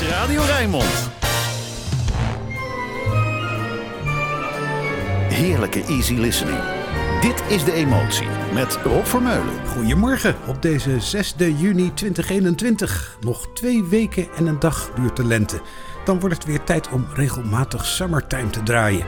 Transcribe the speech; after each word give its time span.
is 0.00 0.08
Radio 0.08 0.42
Rijnmond. 0.42 1.10
Heerlijke 5.28 5.84
easy 5.84 6.14
listening. 6.14 6.58
Dit 7.20 7.42
is 7.48 7.64
De 7.64 7.72
Emotie 7.72 8.26
met 8.54 8.78
Rob 8.84 9.04
Vermeulen. 9.04 9.66
Goedemorgen 9.66 10.36
op 10.46 10.62
deze 10.62 11.00
6 11.00 11.34
juni 11.38 11.94
2021. 11.94 13.16
Nog 13.20 13.48
twee 13.54 13.84
weken 13.84 14.28
en 14.36 14.46
een 14.46 14.58
dag 14.58 14.90
duurt 14.94 15.16
de 15.16 15.24
lente. 15.24 15.60
Dan 16.04 16.20
wordt 16.20 16.34
het 16.34 16.44
weer 16.44 16.64
tijd 16.64 16.88
om 16.88 17.06
regelmatig 17.14 17.86
Summertime 17.86 18.50
te 18.50 18.62
draaien. 18.62 19.06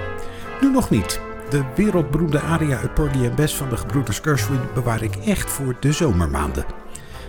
Nu 0.61 0.71
nog 0.71 0.91
niet. 0.91 1.21
De 1.51 1.65
wereldberoemde 1.77 2.41
aria 2.41 2.79
uit 2.79 2.95
Porgy 2.95 3.27
and 3.27 3.35
Bess 3.35 3.55
van 3.55 3.69
de 3.69 3.77
gebroeders 3.77 4.19
Gershwin 4.19 4.61
bewaar 4.75 5.03
ik 5.03 5.17
echt 5.17 5.51
voor 5.51 5.77
de 5.81 5.93
zomermaanden. 5.93 6.65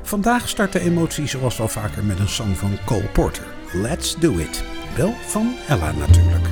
Vandaag 0.04 0.50
start 0.50 0.72
de 0.72 0.80
emotie 0.80 1.28
zoals 1.28 1.58
wel 1.58 1.68
vaker 1.68 2.04
met 2.04 2.20
een 2.20 2.30
song 2.30 2.54
van 2.54 2.78
Cole 2.86 3.10
Porter. 3.14 3.44
Let's 3.74 4.16
Do 4.16 4.32
It. 4.38 4.64
Wel 4.96 5.14
van 5.26 5.56
Ella 5.68 5.92
natuurlijk. 5.92 6.48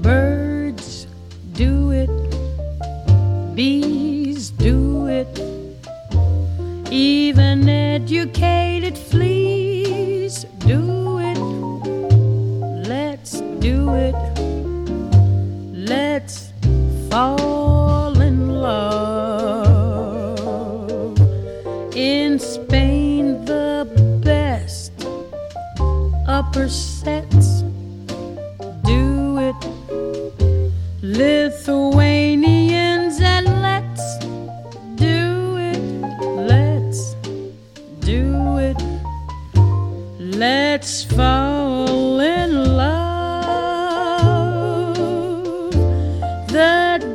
Birds 0.00 1.06
do 1.52 1.90
it, 1.90 2.10
bees 3.54 4.56
do 4.56 5.06
it, 5.06 5.42
even 6.90 7.68
educated 7.68 8.67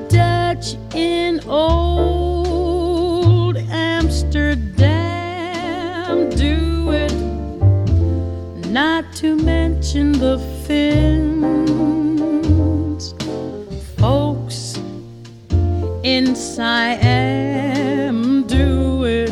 Dutch 0.10 0.76
in 0.94 1.40
old 1.48 3.58
Amsterdam 3.58 6.30
do 6.30 6.92
it. 6.92 7.14
Not 8.70 9.12
to 9.16 9.36
mention 9.36 10.12
the 10.12 10.38
Finns, 10.66 11.54
folks 13.98 14.78
in 16.04 16.36
Siam 16.36 18.44
do 18.48 19.06
it. 19.06 19.32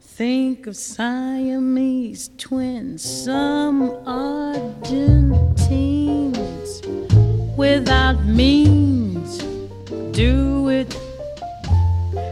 Think 0.00 0.66
of 0.66 0.76
Siamese 0.76 2.30
twins, 2.38 3.02
some 3.02 3.90
Argentines 4.06 6.82
without 7.56 8.24
means 8.24 8.95
do 10.16 10.68
it. 10.70 10.96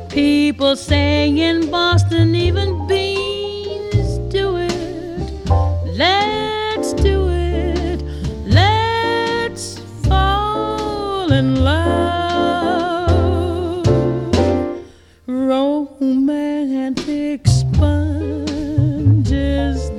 People 0.08 0.74
saying 0.74 1.36
in 1.36 1.70
Boston, 1.70 2.34
even 2.34 2.86
beans 2.86 4.16
do 4.32 4.56
it. 4.56 4.70
Let's 5.84 6.94
do 6.94 7.28
it. 7.28 8.02
Let's 8.46 9.78
fall 10.06 11.30
in 11.30 11.62
love. 11.62 11.84
Romantic 15.26 15.86
sponges, 17.46 18.50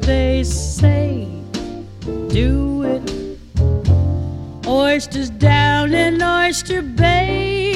they 0.01 0.43
say, 0.43 1.27
do 2.29 2.81
it. 2.83 3.11
Oysters 4.65 5.29
down 5.29 5.93
in 5.93 6.19
Oyster 6.23 6.81
Bay, 6.81 7.74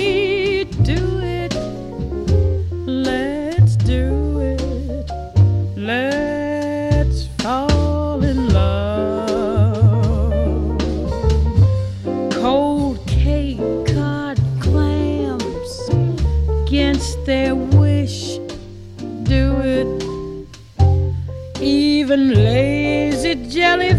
Even 22.09 22.33
lazy 22.43 23.35
jellyfish, 23.35 23.98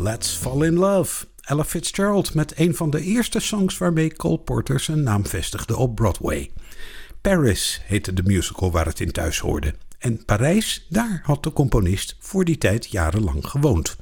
Let's 0.00 0.36
fall 0.36 0.62
in 0.62 0.78
love. 0.78 1.26
Ella 1.40 1.64
Fitzgerald 1.64 2.34
met 2.34 2.58
een 2.58 2.74
van 2.74 2.90
de 2.90 3.00
eerste 3.00 3.40
songs 3.40 3.78
waarmee 3.78 4.16
Cole 4.16 4.38
Porter 4.38 4.80
zijn 4.80 5.02
naam 5.02 5.26
vestigde 5.26 5.76
op 5.76 5.94
Broadway. 5.94 6.50
Paris 7.20 7.80
heette 7.84 8.12
de 8.12 8.22
musical 8.22 8.70
waar 8.70 8.86
het 8.86 9.00
in 9.00 9.12
thuis 9.12 9.38
hoorde. 9.38 9.74
En 9.98 10.24
Parijs, 10.24 10.86
daar 10.88 11.20
had 11.24 11.42
de 11.42 11.52
componist 11.52 12.16
voor 12.20 12.44
die 12.44 12.58
tijd 12.58 12.90
jarenlang 12.90 13.46
gewoond. 13.46 13.96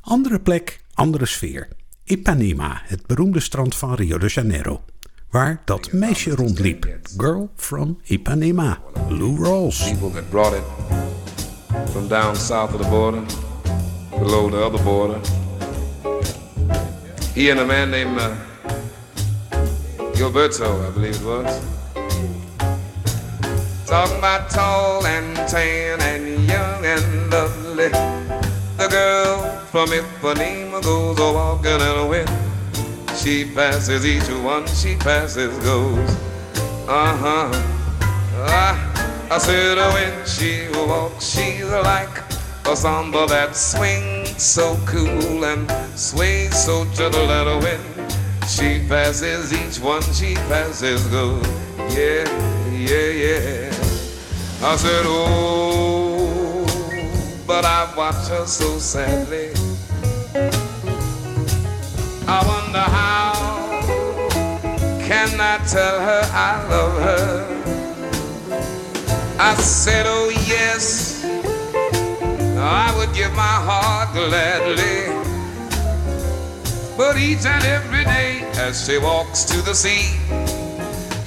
Andere 0.00 0.40
plek, 0.40 0.80
andere 0.94 1.26
sfeer. 1.26 1.68
Ipanema, 2.04 2.82
het 2.84 3.06
beroemde 3.06 3.40
strand 3.40 3.74
van 3.74 3.94
Rio 3.94 4.18
de 4.18 4.26
Janeiro. 4.26 4.82
Waar 5.30 5.62
dat 5.64 5.92
meisje 5.92 6.30
rondliep. 6.30 6.98
Girl 7.16 7.50
from 7.56 8.00
Ipanema, 8.04 8.78
Lou 9.08 9.44
Rawls. 9.44 9.90
people 9.90 10.10
that 10.10 10.30
brought 10.30 10.56
it 10.56 10.62
from 11.90 12.08
down 12.08 12.36
south 12.36 12.74
of 12.74 12.82
the 12.82 12.88
border, 12.88 13.22
below 14.20 14.50
the 14.50 14.62
other 14.64 14.82
border. 14.84 15.18
He 17.34 17.48
and 17.48 17.60
a 17.60 17.66
man 17.66 17.90
named 17.90 18.18
uh, 18.18 18.36
Gilberto, 20.14 20.86
I 20.86 20.90
believe 20.92 21.16
it 21.16 21.24
was. 21.24 21.50
Talking 23.86 24.18
about 24.18 24.50
tall 24.50 25.06
and 25.06 25.34
tan 25.48 26.00
and 26.02 26.46
young 26.46 26.84
and 26.84 27.30
lovely. 27.30 27.88
The 28.76 28.88
girl 28.88 29.56
from 29.72 29.88
Ipanema 29.88 30.82
goes 30.82 31.18
a 31.18 31.32
walking 31.32 31.72
in 31.72 31.80
a 31.80 32.06
wind. 32.06 32.30
She 33.16 33.46
passes 33.46 34.04
each 34.04 34.28
one, 34.44 34.66
she 34.66 34.96
passes 34.96 35.56
goes. 35.64 36.10
Uh 36.86 37.16
huh. 37.16 37.50
Ah. 38.52 38.86
I 39.32 39.38
said 39.38 39.76
when 39.76 40.26
she 40.26 40.66
walks, 40.74 41.24
she's 41.24 41.64
like 41.64 42.29
a 42.70 42.76
samba 42.76 43.26
that 43.26 43.56
swings 43.56 44.40
so 44.40 44.78
cool 44.86 45.44
and 45.44 45.68
sways 45.98 46.54
so 46.54 46.84
to 46.94 47.08
the 47.08 47.18
and 47.18 47.64
wind. 47.64 48.12
she 48.46 48.86
passes 48.88 49.52
each 49.52 49.82
one 49.82 50.02
she 50.12 50.34
passes 50.46 51.04
good. 51.08 51.44
Yeah, 51.90 52.24
yeah, 52.70 53.10
yeah. 53.24 53.70
I 54.62 54.76
said, 54.76 55.04
oh, 55.04 56.64
but 57.44 57.64
I 57.64 57.92
watch 57.96 58.28
her 58.28 58.46
so 58.46 58.78
sadly. 58.78 59.50
I 62.28 62.38
wonder 62.46 62.86
how 62.98 63.32
can 65.08 65.40
I 65.40 65.58
tell 65.66 65.98
her 65.98 66.22
I 66.32 66.68
love 66.68 67.02
her? 67.02 67.46
I 69.40 69.54
said, 69.56 70.06
oh 70.06 70.30
yes, 70.46 71.09
I 72.62 72.94
would 72.98 73.14
give 73.14 73.32
my 73.32 73.42
heart 73.42 74.12
gladly. 74.12 75.08
But 76.96 77.16
each 77.16 77.46
and 77.46 77.64
every 77.64 78.04
day 78.04 78.40
as 78.56 78.84
she 78.84 78.98
walks 78.98 79.44
to 79.44 79.62
the 79.62 79.74
sea, 79.74 80.20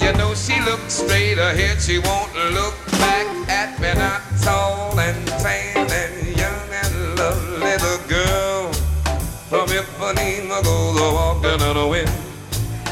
you 0.00 0.12
know 0.16 0.32
she 0.34 0.60
looks 0.60 0.94
straight 1.02 1.38
ahead, 1.38 1.82
she 1.82 1.98
won't 1.98 2.32
look 2.54 2.76
back 3.02 3.26
at 3.48 3.80
me, 3.80 3.92
not 3.94 4.22
tall 4.42 4.98
and 5.00 5.26
tan 5.26 5.90
and 5.90 6.36
young 6.36 6.68
and 6.70 7.18
lovely. 7.18 7.76
The 7.82 8.00
girl 8.08 8.72
from 9.50 9.68
Ipanema 9.68 10.62
goes 10.62 11.00
walking 11.00 11.62
on 11.62 11.74
the 11.74 11.86
wind. 11.88 12.10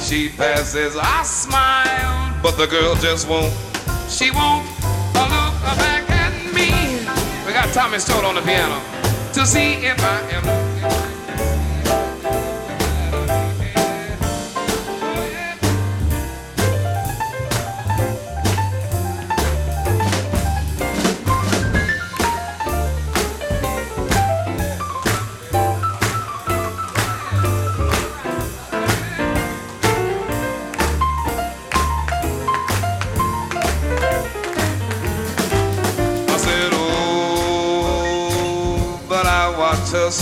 She 0.02 0.30
passes, 0.30 0.96
I 1.00 1.22
smile, 1.22 2.34
but 2.42 2.56
the 2.58 2.66
girl 2.66 2.96
just 2.96 3.28
won't. 3.28 3.54
She 4.08 4.32
won't 4.32 4.66
look 5.14 5.54
back 5.78 6.11
got 7.64 7.74
Tommy 7.74 7.98
Stoll 7.98 8.24
on 8.24 8.34
the 8.34 8.42
piano 8.42 8.80
to 9.32 9.46
see 9.46 9.74
if 9.74 9.98
I 10.00 10.20
am. 10.32 10.91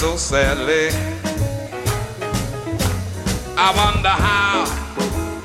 So 0.01 0.17
sadly. 0.17 0.89
I 3.55 3.69
wonder 3.77 4.09
how, 4.09 4.65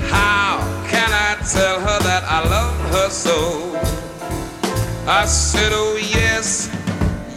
how 0.08 0.88
can 0.88 1.10
I 1.12 1.36
tell 1.44 1.82
her 1.82 2.00
that 2.08 2.24
I 2.24 2.40
love 2.48 2.78
her 2.94 3.10
so? 3.10 3.76
I 5.12 5.26
said, 5.26 5.74
oh 5.74 5.98
yes, 5.98 6.70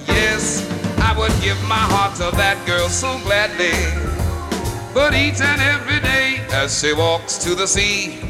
yes, 0.07 0.63
I 1.01 1.19
would 1.19 1.35
give 1.43 1.61
my 1.65 1.83
heart 1.91 2.15
to 2.19 2.31
that 2.37 2.57
girl 2.69 2.89
so 2.89 3.19
gladly. 3.25 3.75
But 4.95 5.13
each 5.13 5.41
and 5.41 5.61
every 5.61 5.99
day 5.99 6.47
as 6.53 6.81
she 6.81 6.93
walks 6.93 7.37
to 7.39 7.57
the 7.57 7.67
sea, 7.67 8.21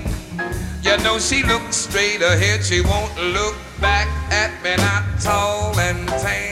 you 0.81 0.97
know 1.05 1.19
she 1.19 1.43
looks 1.43 1.77
straight 1.77 2.23
ahead, 2.23 2.65
she 2.65 2.81
won't 2.81 3.15
look 3.37 3.57
back 3.83 4.09
at 4.33 4.51
me, 4.65 4.77
not 4.77 5.05
tall 5.21 5.79
and 5.79 6.09
tan 6.09 6.48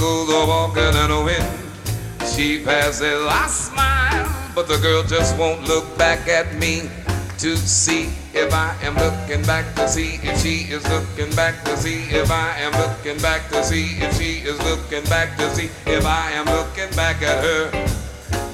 goes 0.00 0.30
a 0.30 0.46
walking 0.46 0.82
in 0.82 1.10
the 1.10 1.22
wind. 1.22 2.32
She 2.32 2.64
passes, 2.64 3.26
I 3.28 3.46
smile, 3.48 4.52
but 4.54 4.66
the 4.66 4.78
girl 4.78 5.02
just 5.02 5.36
won't 5.36 5.68
look 5.68 5.84
back 5.98 6.26
at 6.26 6.54
me 6.54 6.88
to 7.36 7.54
see 7.56 8.08
if 8.32 8.52
I 8.54 8.74
am 8.82 8.94
looking 8.96 9.44
back 9.44 9.74
to 9.74 9.86
see 9.86 10.18
if 10.22 10.40
she 10.40 10.72
is 10.72 10.88
looking 10.88 11.34
back 11.36 11.62
to 11.64 11.76
see 11.76 12.04
if 12.16 12.30
I 12.30 12.56
am 12.60 12.72
looking 12.80 13.20
back 13.20 13.48
to 13.50 13.62
see 13.62 13.98
if 14.00 14.16
she 14.16 14.40
is 14.48 14.58
looking 14.64 15.04
back 15.10 15.36
to 15.36 15.54
see 15.54 15.68
if 15.86 16.06
I 16.06 16.30
am 16.32 16.46
looking 16.46 16.90
back 16.96 17.20
at 17.20 17.44
her 17.44 17.70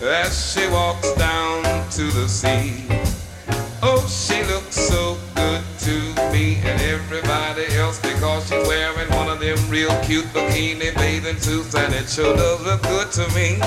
as 0.04 0.52
she 0.52 0.66
walks 0.68 1.12
down 1.14 1.62
to 1.92 2.10
the 2.10 2.28
sea. 2.28 3.05
Oh, 3.82 4.06
she 4.08 4.42
looks 4.44 4.76
so 4.76 5.18
good 5.34 5.62
to 5.80 6.32
me 6.32 6.56
and 6.64 6.80
everybody 6.80 7.66
else 7.76 8.00
because 8.00 8.48
she's 8.48 8.66
wearing 8.66 9.08
one 9.10 9.28
of 9.28 9.38
them 9.40 9.58
real 9.68 9.90
cute 10.02 10.24
bikini 10.26 10.94
bathing 10.96 11.36
suits 11.38 11.74
and 11.74 11.92
it 11.94 12.08
sure 12.08 12.34
does 12.36 12.64
look 12.64 12.82
good 12.82 13.12
to 13.12 13.28
me. 13.34 13.58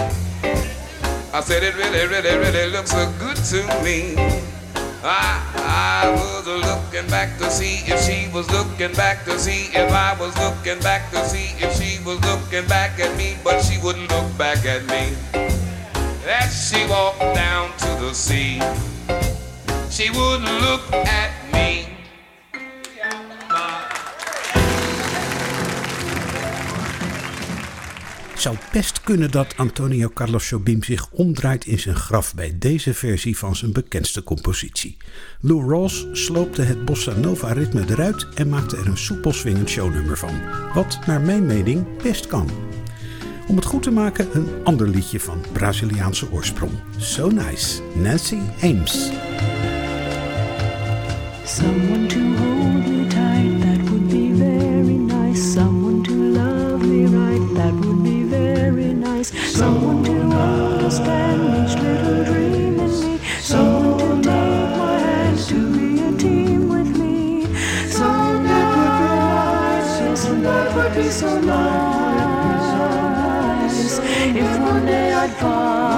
I 1.31 1.41
said 1.41 1.63
it 1.63 1.75
really, 1.75 2.07
really, 2.07 2.37
really 2.37 2.71
looks 2.71 2.91
so 2.91 3.11
good 3.19 3.37
to 3.37 3.61
me. 3.83 4.15
I, 5.03 5.39
I 5.55 6.09
was 6.11 6.47
looking 6.47 7.09
back 7.09 7.37
to 7.37 7.49
see 7.51 7.83
if 7.85 8.01
she 8.03 8.33
was 8.33 8.49
looking 8.51 8.93
back 8.93 9.23
to 9.25 9.37
see 9.37 9.69
if 9.73 9.91
I 9.91 10.19
was 10.19 10.35
looking 10.37 10.81
back 10.81 11.11
to 11.11 11.23
see 11.25 11.53
if 11.63 11.71
she 11.77 12.03
was 12.03 12.19
looking 12.25 12.67
back 12.67 12.99
at 12.99 13.15
me, 13.15 13.37
but 13.43 13.61
she 13.61 13.77
wouldn't 13.81 14.09
look 14.09 14.37
back 14.37 14.65
at 14.65 14.85
me. 14.87 15.15
As 16.27 16.69
she 16.69 16.85
walked 16.89 17.19
down 17.19 17.71
to 17.77 17.87
the 18.01 18.13
sea, 18.13 18.59
she 19.99 20.11
wouldn't 20.11 20.61
look 20.61 20.81
at 20.91 21.31
me. 21.51 21.87
zou 28.35 28.55
best 28.71 29.01
kunnen 29.01 29.31
dat 29.31 29.53
Antonio 29.57 30.09
Carlos 30.13 30.49
Jobim 30.49 30.83
zich 30.83 31.09
omdraait 31.11 31.65
in 31.65 31.79
zijn 31.79 31.95
graf 31.95 32.35
bij 32.35 32.55
deze 32.59 32.93
versie 32.93 33.37
van 33.37 33.55
zijn 33.55 33.71
bekendste 33.71 34.23
compositie. 34.23 34.97
Lou 35.39 35.69
Rawls 35.69 36.05
sloopte 36.11 36.61
het 36.61 36.85
bossa 36.85 37.13
nova 37.13 37.53
ritme 37.53 37.83
eruit 37.89 38.27
en 38.35 38.49
maakte 38.49 38.77
er 38.77 38.87
een 38.87 38.97
soepel 38.97 39.33
swingend 39.33 39.69
shownummer 39.69 40.17
van. 40.17 40.41
Wat 40.73 40.99
naar 41.05 41.21
mijn 41.21 41.45
mening 41.45 42.01
best 42.03 42.27
kan. 42.27 42.49
Om 43.47 43.55
het 43.55 43.65
goed 43.65 43.83
te 43.83 43.91
maken 43.91 44.27
een 44.33 44.47
ander 44.63 44.87
liedje 44.87 45.19
van 45.19 45.41
Braziliaanse 45.51 46.31
oorsprong. 46.31 46.71
So 46.97 47.29
Nice, 47.29 47.81
Nancy 47.95 48.39
Ames. 48.61 49.09
So 51.49 51.65
nice. 55.29 55.41
Someone 55.41 56.03
to 56.03 56.11
love 56.11 56.81
me 56.83 57.05
right, 57.05 57.53
that 57.55 57.73
would 57.73 58.03
be 58.03 58.23
very 58.23 58.93
nice. 58.93 59.31
Someone 59.57 60.03
to 60.03 60.11
understand 60.11 61.41
each 61.59 61.75
little 61.81 62.23
dream 62.25 62.79
in 62.79 62.91
me. 63.01 63.19
Someone 63.39 63.97
to 63.97 64.29
take 64.29 64.77
my 64.77 64.99
hand 64.99 65.39
to 65.49 65.59
be 65.73 65.87
a 66.01 66.11
team 66.17 66.69
with 66.69 66.97
me. 66.97 67.45
Someone 67.87 68.43
to 68.43 68.59
provide 68.73 69.83
just 69.99 70.27
a 70.27 70.33
little 70.33 70.89
piece 70.91 71.21
of 71.23 71.43
life. 71.45 72.29
If 74.35 74.59
one 74.59 74.85
day 74.85 75.13
I'd 75.13 75.31
find 75.31 75.88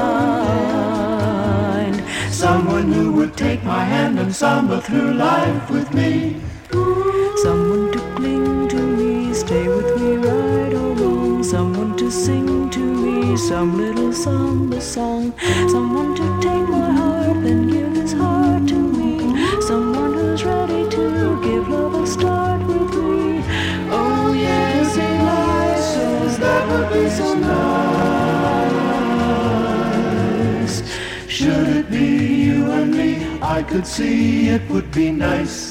someone 2.82 3.00
who 3.00 3.12
would 3.12 3.38
take 3.38 3.64
my 3.64 3.84
hand 3.84 4.20
and 4.20 4.34
samba 4.34 4.82
through 4.82 5.14
life 5.14 5.70
with 5.70 5.94
me. 5.94 6.42
Someone 7.44 7.92
to 7.92 8.00
cling 8.16 8.68
to 8.70 8.76
me, 8.76 9.34
stay 9.34 9.68
with 9.68 10.02
me 10.02 10.16
right 10.16 10.74
or 10.74 10.94
wrong. 10.96 11.44
Someone 11.44 11.96
to 11.98 12.10
sing 12.10 12.70
to 12.72 12.80
me 12.80 13.38
some 13.38 13.78
little 13.78 14.12
samba 14.12 14.82
song. 14.82 15.34
Someone 15.70 16.16
to 16.16 16.28
take 16.42 16.68
my 16.70 16.92
heart, 16.92 17.44
then 17.44 17.68
give 17.68 17.94
his 17.96 18.14
heart 18.14 18.41
I 33.62 33.64
could 33.64 33.86
see 33.86 34.50
it 34.50 34.68
would 34.72 34.92
be 34.92 35.12
nice. 35.12 35.71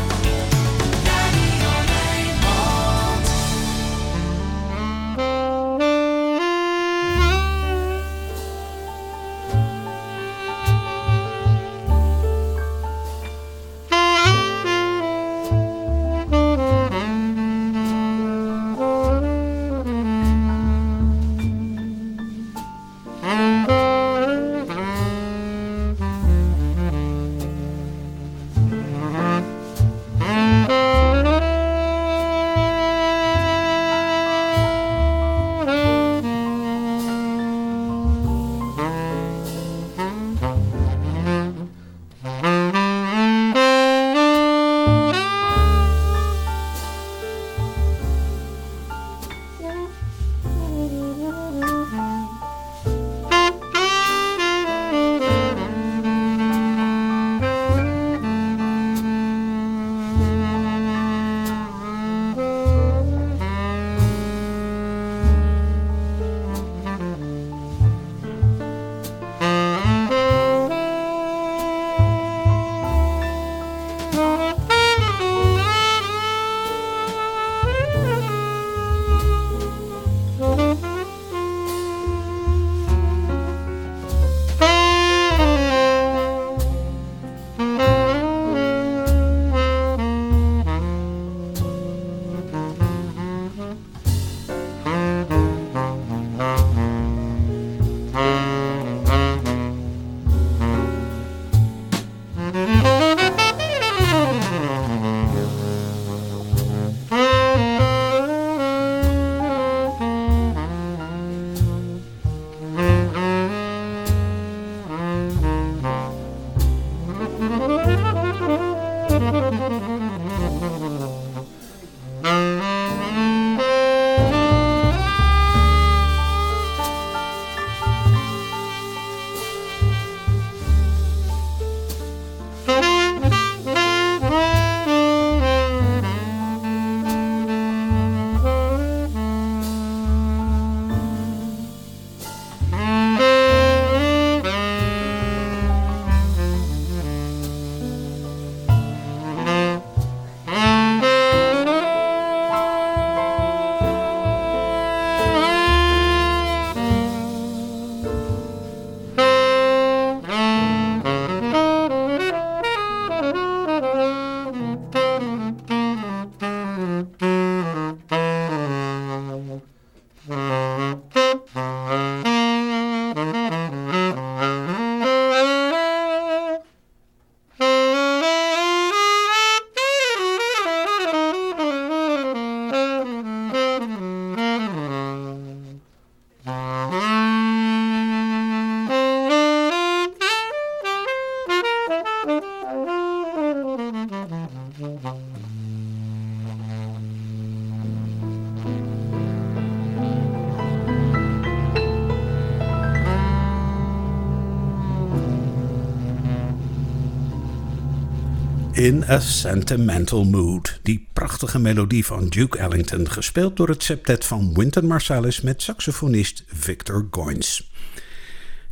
In 208.81 209.03
a 209.09 209.19
Sentimental 209.19 210.23
Mood. 210.25 210.79
Die 210.83 211.07
prachtige 211.13 211.59
melodie 211.59 212.05
van 212.05 212.27
Duke 212.27 212.57
Ellington, 212.57 213.11
gespeeld 213.11 213.57
door 213.57 213.67
het 213.67 213.83
septet 213.83 214.25
van 214.25 214.53
Wynton 214.53 214.87
Marsalis 214.87 215.41
met 215.41 215.61
saxofonist 215.61 216.43
Victor 216.47 217.07
Goins. 217.11 217.71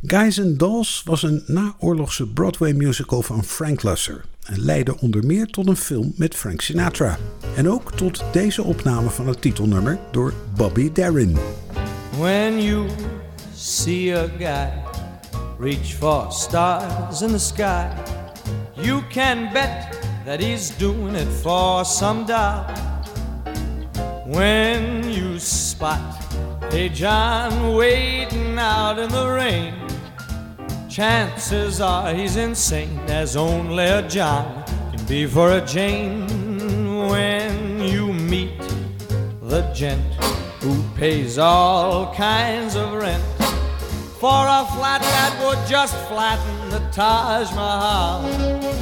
Guys 0.06 0.40
and 0.40 0.58
Dolls 0.58 1.02
was 1.04 1.22
een 1.22 1.42
naoorlogse 1.46 2.26
Broadway 2.26 2.72
musical 2.72 3.22
van 3.22 3.44
Frank 3.44 3.82
Lusser 3.82 4.24
en 4.44 4.60
leidde 4.60 5.00
onder 5.00 5.26
meer 5.26 5.46
tot 5.46 5.68
een 5.68 5.76
film 5.76 6.12
met 6.16 6.34
Frank 6.34 6.60
Sinatra. 6.60 7.18
En 7.56 7.70
ook 7.70 7.92
tot 7.92 8.24
deze 8.32 8.62
opname 8.62 9.10
van 9.10 9.28
het 9.28 9.40
titelnummer 9.40 9.98
door 10.10 10.34
Bobby 10.56 10.92
Darin. 10.92 11.38
When 12.18 12.62
you 12.62 12.88
see 13.54 14.16
a 14.16 14.28
guy 14.38 14.70
reach 15.58 15.94
for 15.98 16.32
stars 16.32 17.22
in 17.22 17.28
the 17.28 17.38
sky, 17.38 17.86
you 18.74 19.02
can 19.08 19.52
bet 19.52 19.89
that 20.24 20.40
he's 20.40 20.70
doing 20.70 21.14
it 21.14 21.28
for 21.42 21.84
some 21.84 22.26
doll. 22.26 22.64
When 24.26 25.10
you 25.10 25.38
spot 25.38 26.00
a 26.72 26.88
John 26.90 27.74
waiting 27.74 28.58
out 28.58 28.98
in 28.98 29.10
the 29.10 29.28
rain, 29.28 29.74
chances 30.88 31.80
are 31.80 32.14
he's 32.14 32.36
insane, 32.36 32.98
as 33.08 33.36
only 33.36 33.84
a 33.84 34.02
John 34.08 34.64
can 34.92 35.04
be 35.06 35.26
for 35.26 35.52
a 35.52 35.60
Jane. 35.60 36.26
When 37.08 37.80
you 37.80 38.12
meet 38.12 38.60
the 39.42 39.62
gent 39.74 40.14
who 40.60 40.84
pays 40.94 41.38
all 41.38 42.14
kinds 42.14 42.76
of 42.76 42.92
rent 42.92 43.24
for 44.20 44.44
a 44.46 44.66
flat 44.76 45.00
that 45.00 45.42
would 45.42 45.66
just 45.66 45.96
flatten 46.08 46.70
the 46.70 46.80
Taj 46.92 47.50
Mahal. 47.52 48.79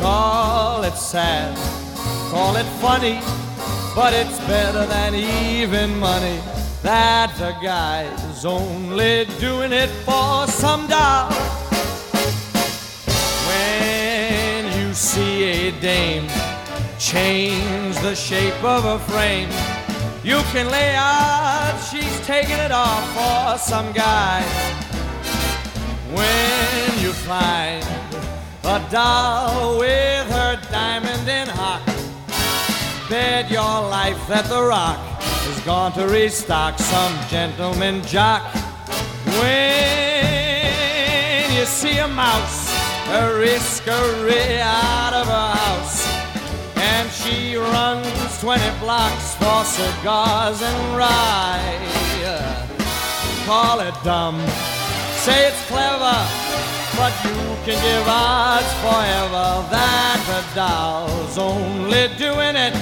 Call 0.00 0.84
it 0.84 0.94
sad, 0.94 1.56
call 2.30 2.56
it 2.56 2.66
funny, 2.80 3.20
but 3.94 4.12
it's 4.14 4.38
better 4.46 4.86
than 4.86 5.14
even 5.14 5.98
money. 5.98 6.40
That 6.82 7.34
the 7.36 7.52
guy's 7.60 8.44
only 8.44 9.26
doing 9.40 9.72
it 9.72 9.90
for 10.06 10.46
some 10.46 10.86
doll. 10.86 11.32
When 13.48 14.66
you 14.78 14.94
see 14.94 15.42
a 15.42 15.72
dame 15.80 16.28
change 16.98 17.98
the 17.98 18.14
shape 18.14 18.62
of 18.62 18.84
a 18.84 18.98
frame, 19.10 19.50
you 20.22 20.38
can 20.52 20.70
lay 20.70 20.94
out 20.94 21.78
she's 21.90 22.20
taking 22.26 22.58
it 22.58 22.70
off 22.70 23.04
for 23.14 23.58
some 23.58 23.92
guy. 23.92 24.42
When 26.12 27.02
you 27.02 27.12
find 27.12 27.97
a 28.68 28.86
doll 28.90 29.78
with 29.78 30.30
her 30.30 30.60
diamond 30.70 31.26
in 31.26 31.48
hock, 31.48 31.80
bet 33.08 33.50
your 33.50 33.80
life 33.88 34.28
that 34.28 34.44
the 34.50 34.62
rock 34.62 35.00
is 35.48 35.58
going 35.64 35.92
to 35.94 36.06
restock 36.06 36.78
some 36.78 37.14
gentleman 37.30 38.02
jock. 38.02 38.42
When 39.40 40.68
you 41.56 41.64
see 41.64 41.96
a 41.96 42.08
mouse, 42.08 42.68
a 43.08 43.34
risk 43.38 43.86
a 43.86 44.60
out 44.60 45.14
of 45.14 45.28
a 45.28 45.56
house 45.56 46.06
and 46.76 47.10
she 47.10 47.56
runs 47.56 48.06
20 48.42 48.62
blocks 48.80 49.34
for 49.36 49.64
cigars 49.64 50.60
and 50.60 50.96
rye. 50.96 51.78
Call 53.46 53.80
it 53.80 53.94
dumb, 54.04 54.38
say 55.24 55.48
it's 55.48 55.66
clever, 55.68 56.47
but 56.98 57.14
you 57.24 57.38
can 57.64 57.78
give 57.80 58.08
odds 58.08 58.72
forever 58.82 59.48
that 59.70 60.18
the 60.30 60.42
doll's 60.58 61.38
only 61.38 62.08
doing 62.18 62.56
it. 62.56 62.74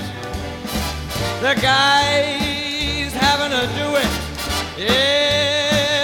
The 1.42 1.54
guy's 1.60 3.12
having 3.12 3.50
to 3.50 3.66
do 3.80 3.96
it. 4.02 4.10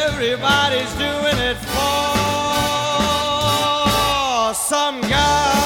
Everybody's 0.04 0.92
doing 0.95 1.38
it 1.50 1.57
for 1.57 2.23
some 4.54 5.00
guy. 5.00 5.62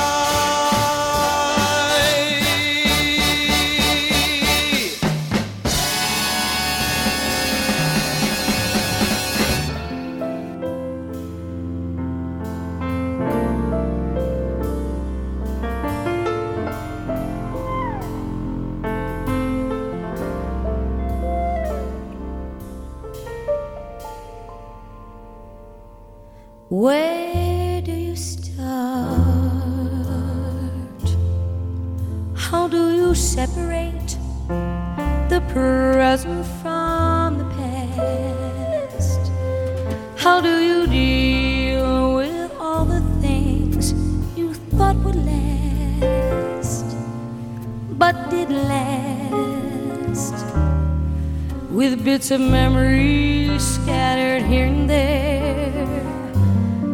Bits 52.26 52.32
of 52.32 52.40
memories 52.40 53.62
scattered 53.62 54.42
here 54.42 54.66
and 54.66 54.90
there. 54.90 56.02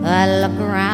I 0.05 0.27
look 0.43 0.61
around 0.61 0.92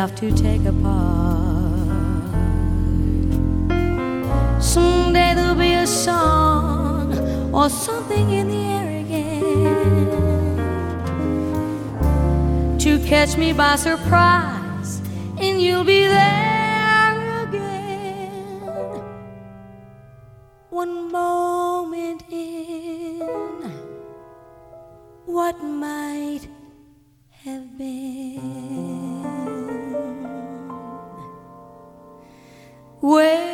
have 0.00 0.16
to 0.16 0.32
take 0.32 0.64
apart. 0.64 2.32
Someday 4.58 5.34
there'll 5.34 5.54
be 5.54 5.74
a 5.74 5.86
song 5.86 7.12
or 7.52 7.68
something 7.68 8.30
in 8.30 8.48
the 8.48 8.62
air 8.78 9.00
again 9.04 9.58
to 12.78 12.98
catch 13.06 13.36
me 13.36 13.52
by 13.52 13.76
surprise, 13.76 15.02
and 15.38 15.60
you'll 15.60 15.84
be 15.84 16.06
there. 16.06 16.48
Again. 17.42 19.02
One 20.70 21.12
moment 21.12 22.24
in 22.30 23.20
what 25.26 25.62
Where 33.10 33.49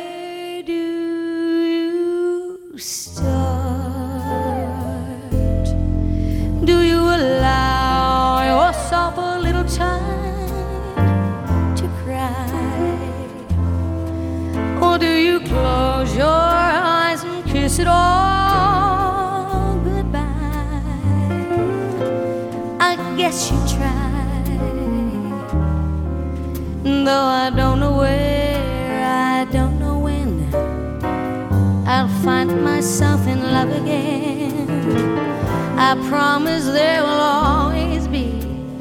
I 35.89 35.95
promise 36.09 36.65
there 36.65 37.01
will 37.01 37.07
always 37.07 38.09
be 38.09 38.27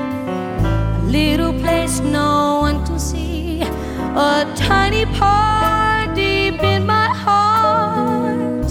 a 0.00 1.02
little 1.04 1.52
place 1.60 2.00
no 2.00 2.58
one 2.62 2.84
can 2.84 2.98
see, 2.98 3.62
a 3.62 4.52
tiny 4.56 5.06
part 5.14 6.16
deep 6.16 6.60
in 6.64 6.84
my 6.84 7.06
heart 7.06 8.66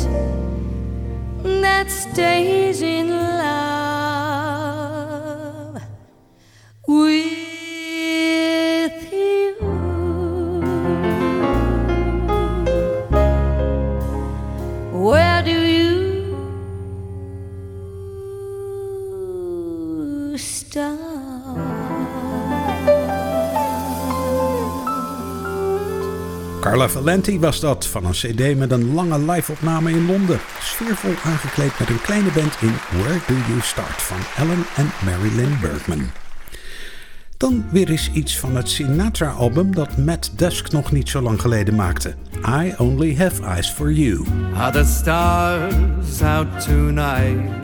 that 1.62 1.90
stays 1.90 2.82
in 2.82 3.10
love 3.12 3.25
Valenti 26.90 27.40
was 27.40 27.60
dat 27.60 27.88
van 27.88 28.06
een 28.06 28.12
cd 28.12 28.58
met 28.58 28.72
een 28.72 28.94
lange 28.94 29.20
live-opname 29.32 29.92
in 29.92 30.06
Londen. 30.06 30.40
Sfeervol 30.60 31.14
aangekleed 31.24 31.80
met 31.80 31.90
een 31.90 32.02
kleine 32.02 32.32
band 32.32 32.58
in 32.62 32.74
Where 32.90 33.20
Do 33.28 33.34
You 33.48 33.60
Start 33.62 34.02
van 34.02 34.18
Ellen 34.38 34.66
en 34.76 34.92
Marilyn 35.06 35.58
Bergman. 35.62 36.10
Dan 37.38 37.66
weer 37.72 37.90
eens 37.90 38.12
iets 38.14 38.40
van 38.40 38.56
het 38.56 38.70
Sinatra-album 38.70 39.76
dat 39.76 39.98
Matt 39.98 40.32
Dusk 40.38 40.72
nog 40.72 40.92
niet 40.92 41.10
zo 41.10 41.22
lang 41.22 41.42
geleden 41.42 41.76
maakte. 41.76 42.16
I 42.48 42.74
Only 42.78 43.16
Have 43.16 43.44
Eyes 43.44 43.70
For 43.70 43.92
You. 43.92 44.26
Are 44.56 44.72
the 44.72 44.86
stars 44.86 46.22
out 46.22 46.66
tonight? 46.66 47.64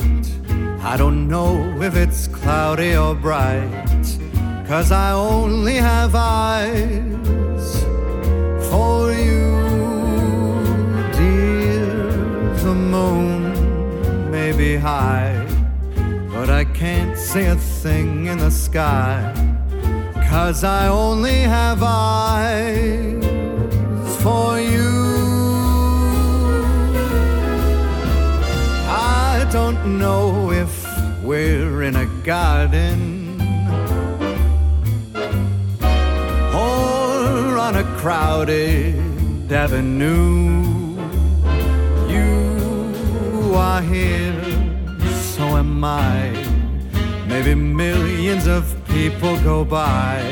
I 0.93 0.97
don't 0.97 1.27
know 1.27 1.81
if 1.81 1.95
it's 1.95 2.29
cloudy 2.41 2.97
or 2.97 3.19
bright. 3.19 4.19
Cause 4.67 4.91
I 4.91 5.13
only 5.13 5.75
have 5.75 6.15
eyes 6.15 7.85
for 8.69 9.00
moon 12.91 14.29
may 14.29 14.51
be 14.51 14.75
high, 14.75 15.47
but 16.33 16.49
I 16.49 16.65
can't 16.65 17.17
see 17.17 17.45
a 17.45 17.55
thing 17.55 18.25
in 18.25 18.37
the 18.37 18.51
sky. 18.51 19.15
Cause 20.29 20.65
I 20.65 20.89
only 20.89 21.39
have 21.57 21.79
eyes 21.83 23.23
for 24.21 24.59
you. 24.59 24.91
I 28.89 29.47
don't 29.51 29.97
know 29.97 30.51
if 30.51 30.71
we're 31.23 31.83
in 31.83 31.95
a 31.95 32.07
garden 32.23 33.39
or 36.53 37.57
on 37.67 37.73
a 37.83 37.85
crowded 38.01 39.49
avenue. 39.49 40.70
You 43.51 43.57
are 43.57 43.81
here, 43.81 44.33
so 45.35 45.43
am 45.57 45.83
I. 45.83 46.31
Maybe 47.27 47.53
millions 47.53 48.47
of 48.47 48.63
people 48.87 49.37
go 49.41 49.65
by, 49.65 50.23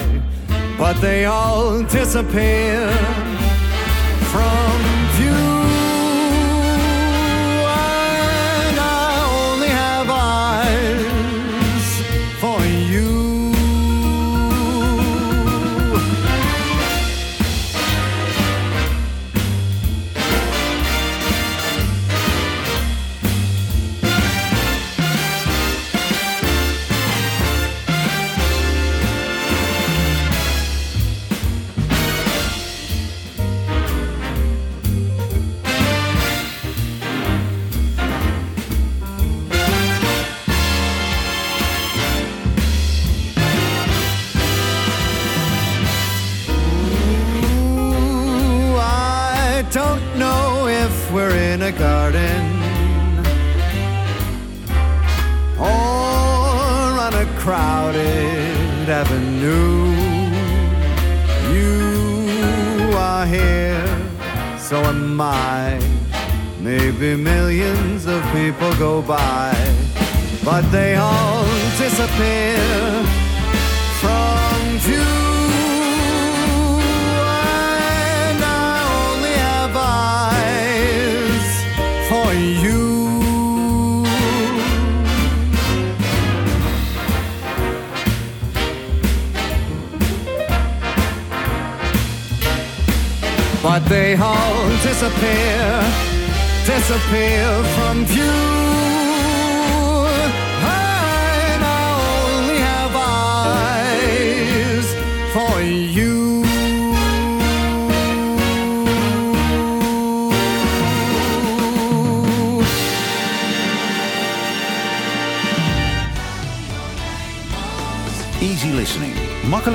but 0.77 0.93
they 1.01 1.25
all 1.25 1.83
disappear 1.83 2.89
from 4.31 4.68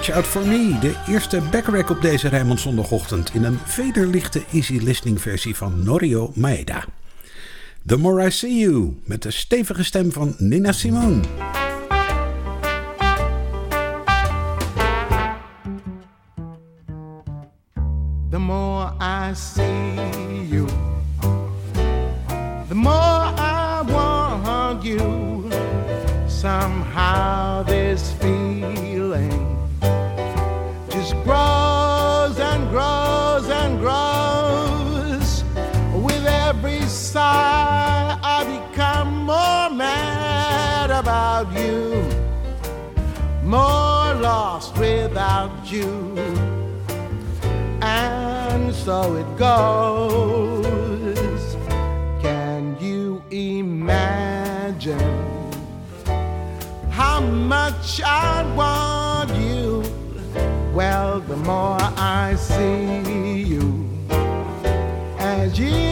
Reach 0.00 0.16
Out 0.16 0.26
For 0.26 0.46
Me, 0.46 0.78
de 0.80 0.94
eerste 1.06 1.40
backrack 1.50 1.90
op 1.90 2.00
deze 2.00 2.28
Rijmond 2.28 2.60
zondagochtend 2.60 3.34
in 3.34 3.44
een 3.44 3.58
vederlichte 3.64 4.42
easy 4.52 4.78
listening 4.78 5.20
versie 5.20 5.56
van 5.56 5.84
Norio 5.84 6.32
Maeda. 6.34 6.84
The 7.86 7.96
More 7.96 8.26
I 8.26 8.30
See 8.30 8.58
You, 8.58 9.00
met 9.04 9.22
de 9.22 9.30
stevige 9.30 9.84
stem 9.84 10.12
van 10.12 10.34
Nina 10.38 10.72
Simone. 10.72 11.20
The 18.30 18.38
more 18.38 18.92
I 19.00 19.34
see 19.34 20.19
without 45.30 45.72
you. 45.72 46.16
And 47.82 48.74
so 48.74 49.14
it 49.16 49.38
goes. 49.38 50.66
Can 52.20 52.76
you 52.80 53.22
imagine 53.30 54.98
how 56.90 57.20
much 57.20 58.00
I 58.02 58.42
want 58.56 59.30
you? 59.36 59.82
Well, 60.74 61.20
the 61.20 61.36
more 61.36 61.78
I 61.96 62.34
see 62.36 63.42
you 63.42 63.88
as 65.18 65.58
years 65.58 65.89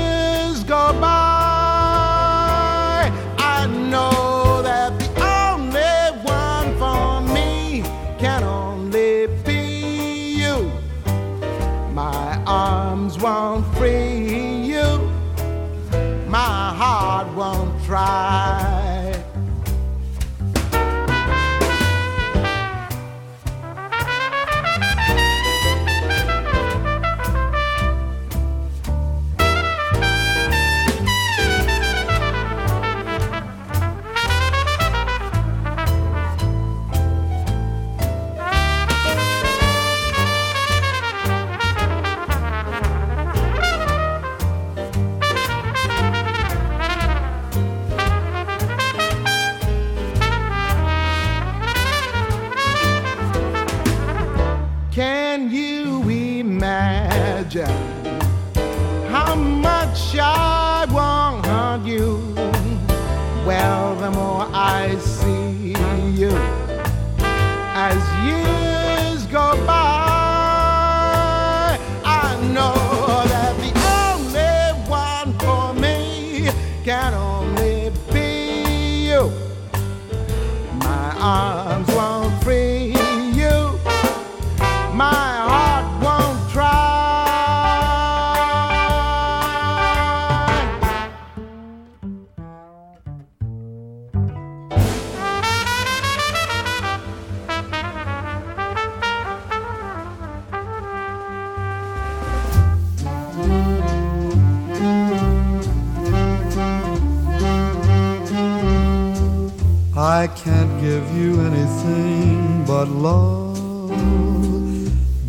I 110.23 110.27
can't 110.27 110.81
give 110.81 111.07
you 111.17 111.41
anything 111.43 112.65
but 112.65 112.89
love, 112.89 113.55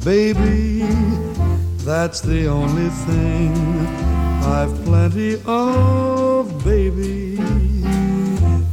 baby. 0.03 0.81
That's 1.85 2.21
the 2.21 2.47
only 2.47 2.89
thing 3.05 3.53
I've 4.57 4.73
plenty 4.85 5.39
of, 5.45 6.63
baby. 6.65 7.35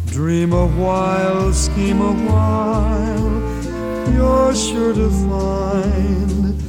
Dream 0.07 0.55
a 0.55 0.67
while, 0.67 1.53
scheme 1.53 2.01
a 2.01 2.15
while, 2.31 4.13
you're 4.15 4.55
sure 4.55 4.95
to 4.95 5.11
find 5.29 6.63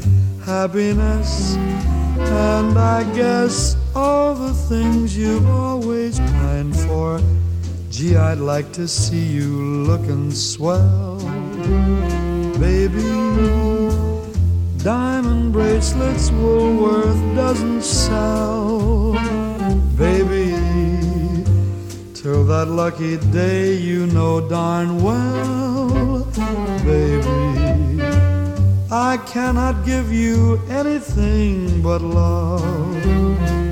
happiness. 0.44 1.56
And 1.56 2.78
I 2.78 3.06
guess 3.16 3.78
all 3.96 4.36
the 4.36 4.54
things 4.54 5.16
you've 5.16 5.50
always. 5.50 6.07
Gee, 7.98 8.16
I'd 8.16 8.38
like 8.38 8.72
to 8.74 8.88
see 8.88 9.26
you 9.26 9.50
looking 9.88 10.30
swell, 10.30 11.18
baby. 12.60 13.02
Diamond 14.84 15.52
bracelets 15.52 16.30
Woolworth 16.30 17.20
doesn't 17.36 17.82
sell, 17.82 19.14
baby. 19.98 20.54
Till 22.14 22.44
that 22.46 22.68
lucky 22.68 23.18
day, 23.32 23.74
you 23.74 24.06
know 24.06 24.48
darn 24.48 25.02
well, 25.02 26.24
baby. 26.86 28.00
I 28.92 29.18
cannot 29.26 29.88
give 29.88 30.14
you 30.14 30.62
anything 30.70 31.82
but 31.82 32.04
love. 32.04 33.67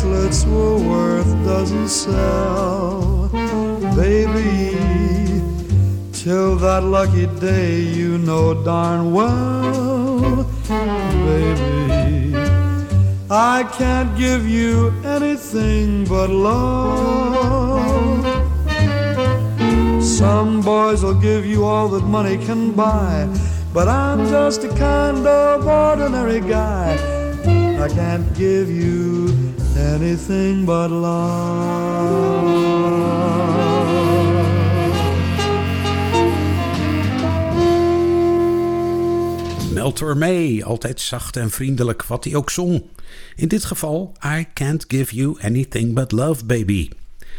Bracelets 0.00 0.44
worth 0.44 1.26
doesn't 1.44 1.88
sell, 1.88 3.28
baby. 3.96 4.78
Till 6.12 6.54
that 6.54 6.84
lucky 6.84 7.26
day, 7.40 7.80
you 7.80 8.16
know 8.18 8.54
darn 8.62 9.12
well, 9.12 10.44
baby. 11.26 12.32
I 13.28 13.68
can't 13.72 14.16
give 14.16 14.48
you 14.48 14.92
anything 15.04 16.04
but 16.04 16.30
love. 16.30 18.24
Some 20.00 20.60
boys 20.62 21.02
will 21.02 21.20
give 21.20 21.44
you 21.44 21.64
all 21.64 21.88
that 21.88 22.04
money 22.04 22.38
can 22.38 22.70
buy, 22.70 23.26
but 23.74 23.88
I'm 23.88 24.28
just 24.28 24.62
a 24.62 24.68
kind 24.76 25.26
of 25.26 25.66
ordinary 25.66 26.40
guy. 26.40 26.94
I 27.82 27.88
can't 27.88 28.32
give 28.36 28.70
you 28.70 29.57
anything 29.78 30.64
but 30.64 30.90
love. 30.90 32.18
Melter 39.72 40.16
May, 40.16 40.62
altijd 40.64 41.00
zacht 41.00 41.36
en 41.36 41.50
vriendelijk 41.50 42.04
wat 42.04 42.24
hij 42.24 42.34
ook 42.34 42.50
zong. 42.50 42.82
In 43.36 43.48
dit 43.48 43.64
geval 43.64 44.12
I 44.24 44.46
Can't 44.54 44.84
Give 44.88 45.14
You 45.14 45.36
Anything 45.40 45.94
But 45.94 46.12
Love 46.12 46.44
Baby. 46.44 46.88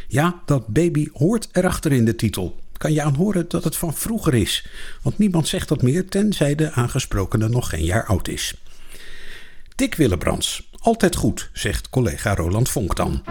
Ja, 0.07 0.41
dat 0.45 0.67
baby 0.67 1.07
hoort 1.13 1.49
erachter 1.51 1.91
in 1.91 2.05
de 2.05 2.15
titel. 2.15 2.59
kan 2.77 2.93
je 2.93 3.01
aanhoren 3.01 3.45
dat 3.47 3.63
het 3.63 3.75
van 3.75 3.93
vroeger 3.93 4.33
is, 4.33 4.67
want 5.01 5.17
niemand 5.17 5.47
zegt 5.47 5.67
dat 5.67 5.81
meer 5.81 6.07
tenzij 6.09 6.55
de 6.55 6.71
aangesprokene 6.71 7.49
nog 7.49 7.69
geen 7.69 7.83
jaar 7.83 8.05
oud 8.05 8.27
is. 8.27 8.53
Dick 9.75 9.95
Willebrands, 9.95 10.68
altijd 10.79 11.15
goed, 11.15 11.49
zegt 11.53 11.89
collega 11.89 12.35
Roland 12.35 12.69
Vonk 12.69 12.95
dan. 12.95 13.23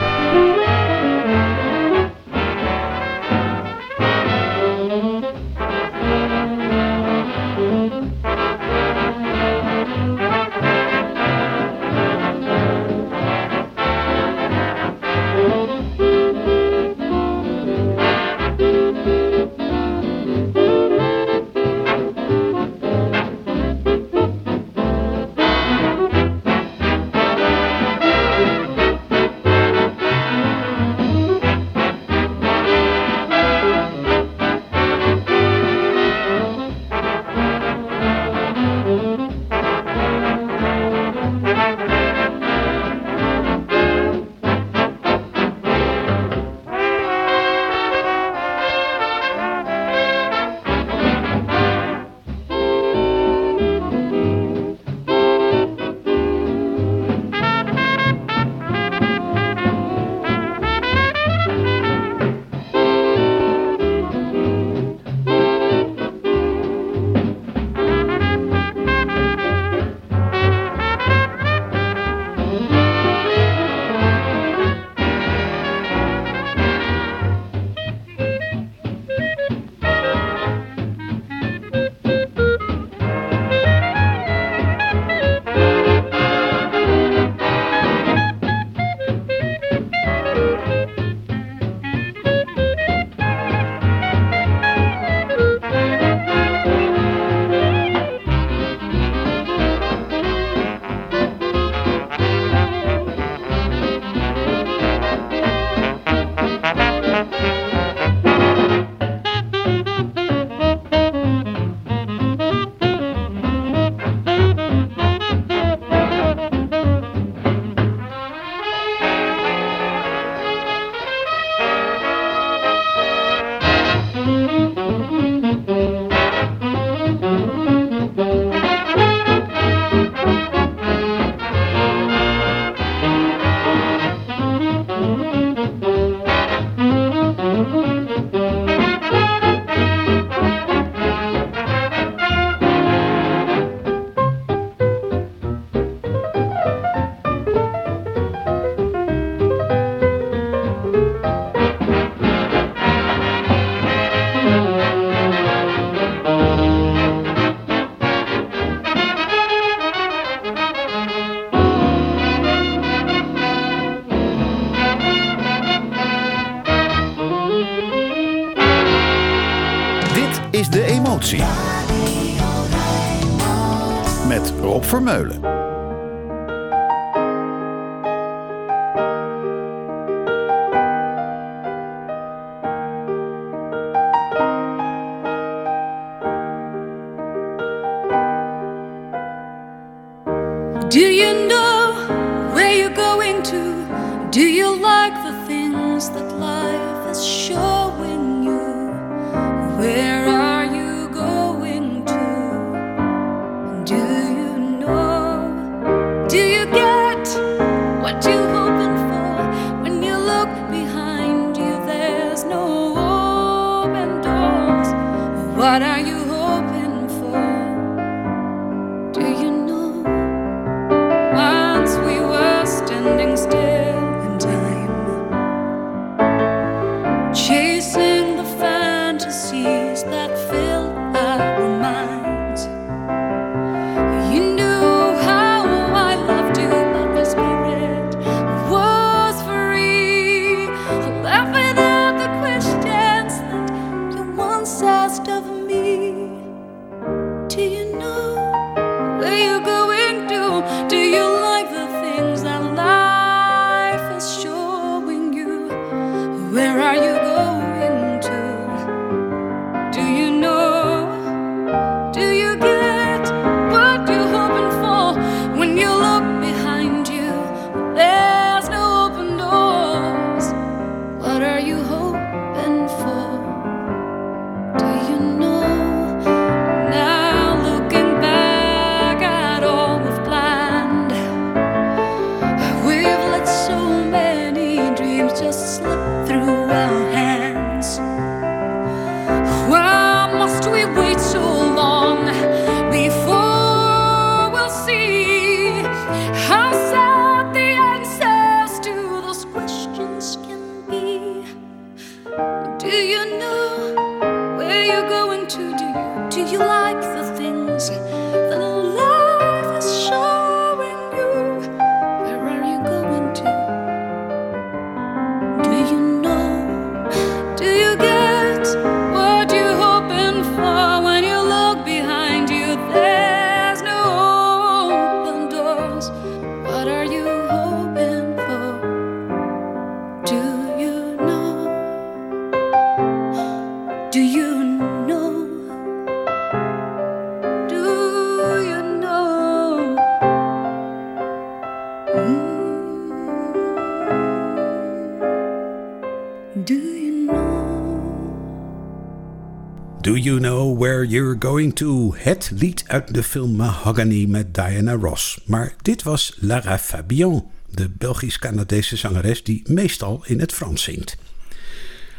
Going 351.49 351.75
To. 351.75 352.15
Het 352.17 352.51
lied 352.55 352.85
uit 352.87 353.15
de 353.15 353.23
film 353.23 353.57
Mahogany 353.57 354.25
met 354.29 354.55
Diana 354.55 354.93
Ross. 354.93 355.41
Maar 355.45 355.75
dit 355.83 356.03
was 356.03 356.37
Lara 356.41 356.79
Fabian, 356.79 357.51
de 357.71 357.91
Belgisch-Canadese 357.91 358.97
zangeres 358.97 359.45
die 359.45 359.63
meestal 359.67 360.23
in 360.27 360.41
het 360.41 360.53
Frans 360.53 360.83
zingt. 360.83 361.17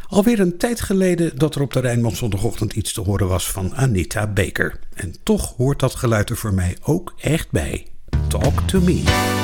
Alweer 0.08 0.40
een 0.40 0.58
tijd 0.58 0.82
geleden 0.82 1.38
dat 1.38 1.56
er 1.56 1.62
op 1.62 1.74
de 1.74 1.80
Rijnmond 1.80 2.18
zondagochtend 2.18 2.74
iets 2.74 2.94
te 2.94 3.02
horen 3.02 3.28
was 3.28 3.52
van 3.52 3.76
Anita 3.76 4.28
Baker. 4.28 4.80
En 4.94 5.16
toch 5.24 5.54
hoort 5.58 5.80
dat 5.80 5.96
geluid 5.96 6.30
er 6.30 6.38
voor 6.38 6.54
mij 6.54 6.78
ook 6.82 7.14
echt 7.18 7.52
bij. 7.52 7.88
Talk 8.28 8.62
to 8.62 8.82
me. 8.82 9.39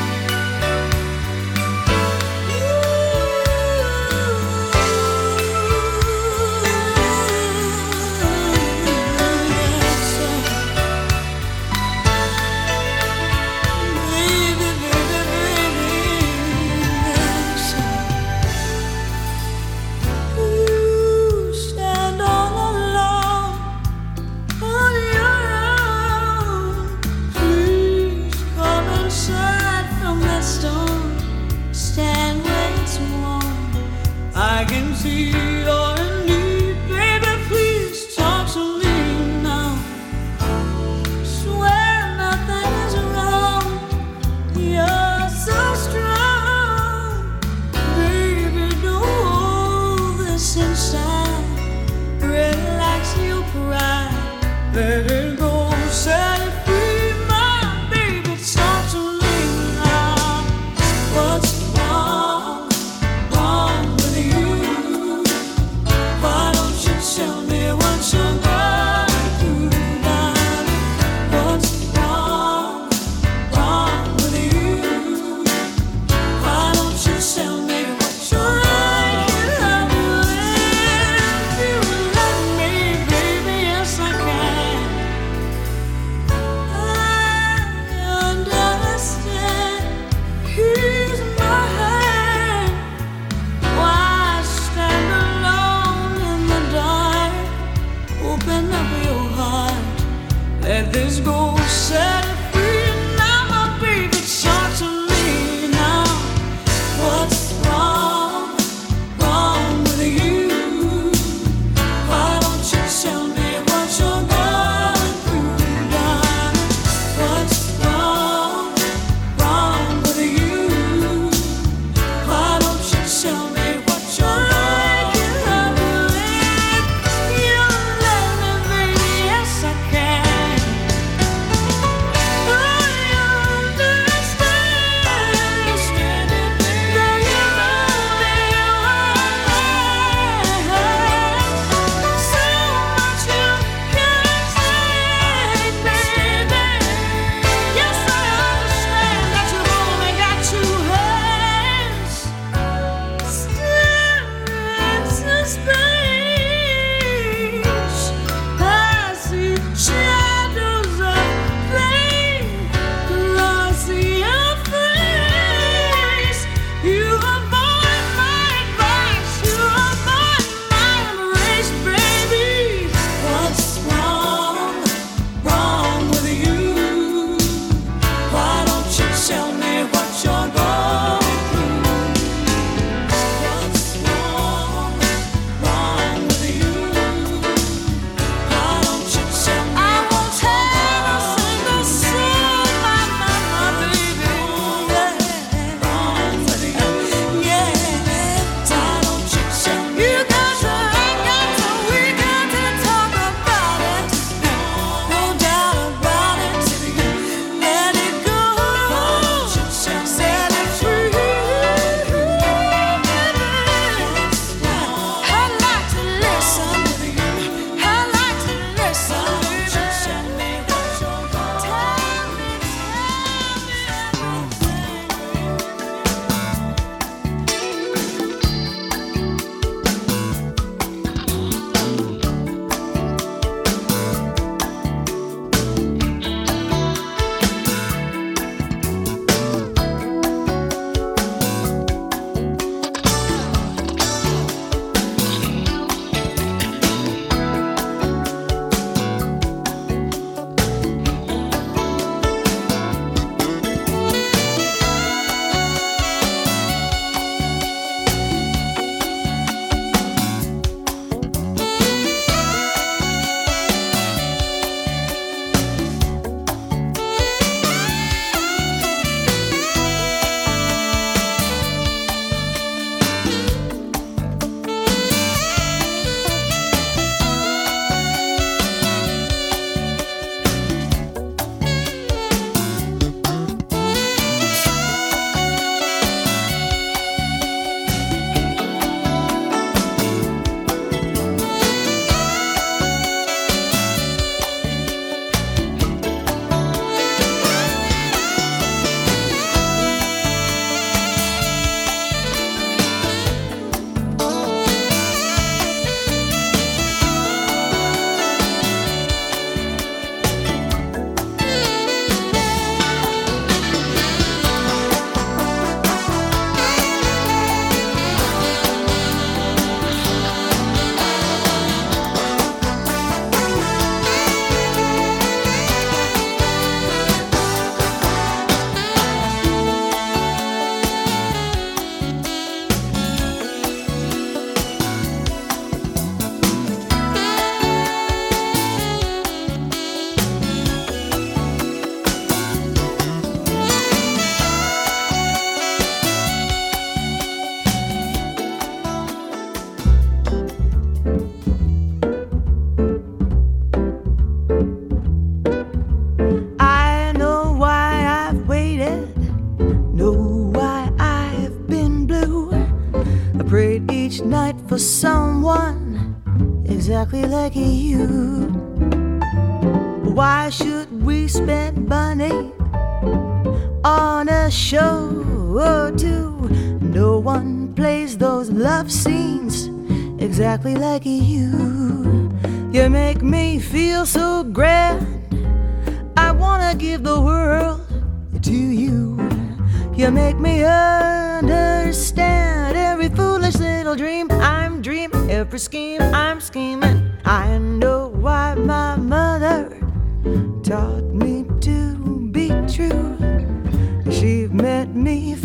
I 34.65 34.67
can 34.67 34.95
see 34.95 35.31
oh, 35.67 35.84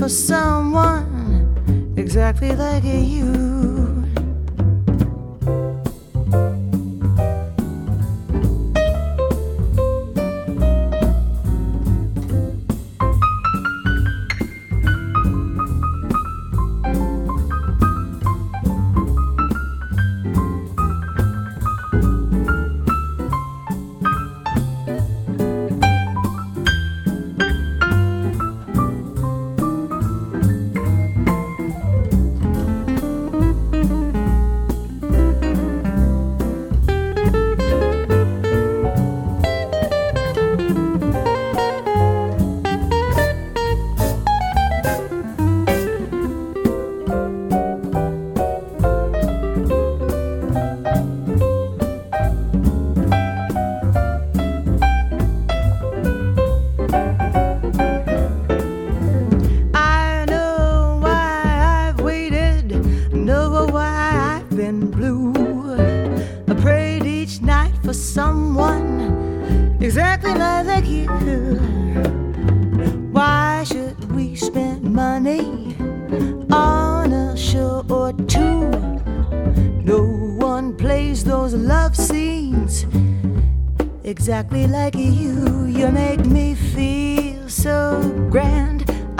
for 0.01 0.09
someone 0.09 1.95
exactly 1.99 2.57
like 2.57 2.85
you. 2.85 3.90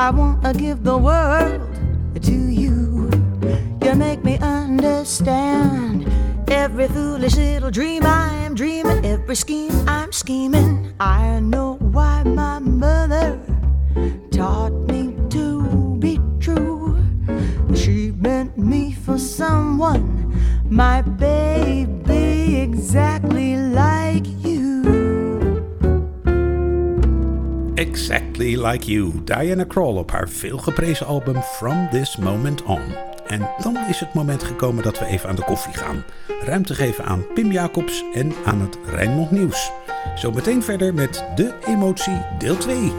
I 0.01 0.09
wanna 0.09 0.55
give 0.55 0.83
the 0.83 0.97
world 0.97 1.61
to 2.23 2.33
you. 2.33 3.11
You 3.85 3.95
make 3.95 4.25
me 4.25 4.39
understand 4.39 6.11
every 6.49 6.89
foolish 6.89 7.37
little 7.37 7.71
dream 7.71 8.07
I 8.07 8.33
am 8.47 8.55
dreaming, 8.55 9.05
every 9.05 9.37
scheme 9.37 9.75
I'm 9.87 10.11
scheming. 10.11 10.95
I 10.99 11.41
know 11.41 11.75
why 11.93 12.23
my 12.23 12.61
mother 12.61 13.39
taught 14.31 14.73
me 14.89 15.15
to 15.37 15.97
be 15.99 16.19
true. 16.41 16.97
She 17.75 18.13
meant 18.13 18.57
me 18.57 18.93
for 18.93 19.19
someone, 19.19 20.33
my 20.65 21.03
baby, 21.03 22.57
exactly 22.57 23.55
like 23.59 24.00
Exactly 27.81 28.67
Like 28.67 28.91
You, 28.91 29.13
Diana 29.25 29.65
Krall 29.65 29.97
op 29.97 30.11
haar 30.11 30.29
veelgeprezen 30.29 31.07
album 31.07 31.43
From 31.43 31.89
This 31.91 32.17
Moment 32.17 32.63
On. 32.63 32.81
En 33.27 33.51
dan 33.63 33.77
is 33.89 34.01
het 34.01 34.15
moment 34.15 34.43
gekomen 34.43 34.85
dat 34.85 34.99
we 34.99 35.07
even 35.07 35.29
aan 35.29 35.37
de 35.37 35.45
koffie 35.45 35.75
gaan. 35.75 36.05
Ruimte 36.41 36.75
geven 36.75 37.05
aan 37.05 37.27
Pim 37.35 37.53
Jacobs 37.53 38.05
en 38.13 38.33
aan 38.45 38.61
het 38.61 38.79
Rijnmond 38.87 39.31
Nieuws. 39.31 39.71
Zometeen 40.15 40.63
verder 40.63 40.95
met 40.95 41.25
De 41.35 41.55
Emotie 41.67 42.23
deel 42.39 42.57
2. 42.57 42.93